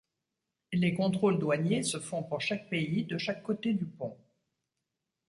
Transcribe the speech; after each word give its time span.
Les 0.73 0.95
contrôles 0.95 1.37
douaniers 1.37 1.83
se 1.83 1.99
font 1.99 2.23
pour 2.23 2.41
chaque 2.41 2.71
pays 2.71 3.03
de 3.05 3.19
chaque 3.19 3.43
côté 3.43 3.75
du 3.75 3.85
pont. 3.85 4.17